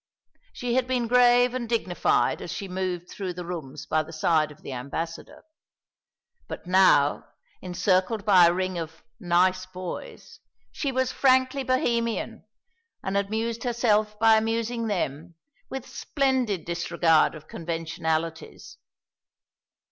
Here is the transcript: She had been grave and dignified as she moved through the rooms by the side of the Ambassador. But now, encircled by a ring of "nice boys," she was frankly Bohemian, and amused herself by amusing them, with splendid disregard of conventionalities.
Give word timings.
She 0.51 0.73
had 0.73 0.87
been 0.87 1.05
grave 1.05 1.53
and 1.53 1.69
dignified 1.69 2.41
as 2.41 2.49
she 2.51 2.67
moved 2.67 3.07
through 3.07 3.33
the 3.33 3.45
rooms 3.45 3.85
by 3.85 4.01
the 4.01 4.11
side 4.11 4.49
of 4.51 4.63
the 4.63 4.73
Ambassador. 4.73 5.43
But 6.47 6.65
now, 6.65 7.25
encircled 7.61 8.25
by 8.25 8.47
a 8.47 8.51
ring 8.51 8.79
of 8.79 9.03
"nice 9.19 9.67
boys," 9.67 10.39
she 10.71 10.91
was 10.91 11.11
frankly 11.11 11.63
Bohemian, 11.63 12.45
and 13.03 13.15
amused 13.15 13.63
herself 13.63 14.17
by 14.17 14.37
amusing 14.37 14.87
them, 14.87 15.35
with 15.69 15.85
splendid 15.87 16.65
disregard 16.65 17.35
of 17.35 17.47
conventionalities. 17.47 18.77